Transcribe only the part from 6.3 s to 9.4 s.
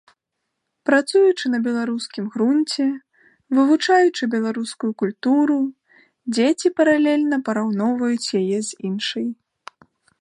дзеці паралельна параўноўваюць яе з іншай.